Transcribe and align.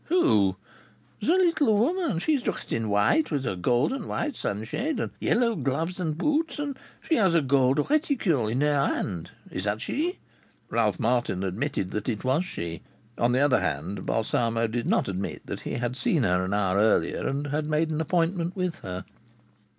"Who?" 0.05 0.55
"The 1.21 1.27
little 1.37 1.77
woman. 1.77 2.17
She 2.17 2.33
is 2.33 2.41
dressed 2.41 2.73
in 2.73 2.89
white, 2.89 3.29
with 3.29 3.45
a 3.45 3.55
gold 3.55 3.93
and 3.93 4.07
white 4.07 4.35
sunshade, 4.35 4.99
and 4.99 5.11
yellow 5.19 5.55
gloves 5.55 5.99
and 5.99 6.17
boots, 6.17 6.57
and 6.57 6.75
she 7.03 7.17
has 7.17 7.35
a 7.35 7.41
gold 7.43 7.87
reticule 7.87 8.47
in 8.47 8.61
her 8.61 8.87
hand. 8.87 9.29
Is 9.51 9.65
that 9.65 9.79
she?" 9.79 10.17
Ralph 10.71 10.99
Martin 10.99 11.43
admitted 11.43 11.91
that 11.91 12.09
it 12.09 12.23
was 12.23 12.45
she. 12.45 12.81
On 13.19 13.31
the 13.31 13.41
other 13.41 13.59
hand, 13.59 14.03
Balsamo 14.07 14.65
did 14.65 14.87
not 14.87 15.07
admit 15.07 15.45
that 15.45 15.59
he 15.59 15.73
had 15.73 15.95
seen 15.95 16.23
her 16.23 16.45
an 16.45 16.53
hour 16.55 16.77
earlier 16.79 17.27
and 17.27 17.45
had 17.45 17.67
made 17.67 17.91
an 17.91 18.01
appointment 18.01 18.55
with 18.55 18.79
her. 18.79 19.05